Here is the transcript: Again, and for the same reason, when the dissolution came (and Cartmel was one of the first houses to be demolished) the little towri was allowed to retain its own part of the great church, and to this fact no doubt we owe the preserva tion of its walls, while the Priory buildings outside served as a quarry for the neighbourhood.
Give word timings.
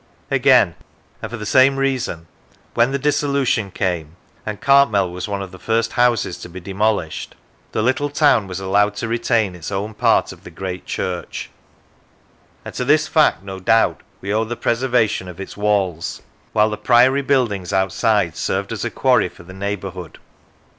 Again, 0.31 0.73
and 1.21 1.29
for 1.29 1.37
the 1.37 1.45
same 1.45 1.77
reason, 1.77 2.25
when 2.73 2.91
the 2.91 2.97
dissolution 2.97 3.69
came 3.69 4.15
(and 4.47 4.59
Cartmel 4.59 5.11
was 5.11 5.27
one 5.27 5.43
of 5.43 5.51
the 5.51 5.59
first 5.59 5.91
houses 5.91 6.39
to 6.39 6.49
be 6.49 6.59
demolished) 6.59 7.35
the 7.71 7.83
little 7.83 8.09
towri 8.09 8.47
was 8.47 8.59
allowed 8.59 8.95
to 8.95 9.07
retain 9.07 9.53
its 9.53 9.71
own 9.71 9.93
part 9.93 10.31
of 10.31 10.43
the 10.43 10.49
great 10.49 10.87
church, 10.87 11.51
and 12.65 12.73
to 12.73 12.83
this 12.83 13.07
fact 13.07 13.43
no 13.43 13.59
doubt 13.59 14.01
we 14.21 14.33
owe 14.33 14.43
the 14.43 14.57
preserva 14.57 15.07
tion 15.07 15.27
of 15.27 15.39
its 15.39 15.55
walls, 15.55 16.23
while 16.51 16.71
the 16.71 16.77
Priory 16.77 17.21
buildings 17.21 17.71
outside 17.71 18.35
served 18.35 18.71
as 18.71 18.83
a 18.83 18.89
quarry 18.89 19.29
for 19.29 19.43
the 19.43 19.53
neighbourhood. 19.53 20.17